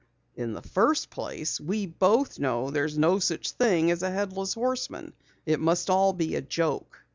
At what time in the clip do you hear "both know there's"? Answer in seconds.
1.85-2.97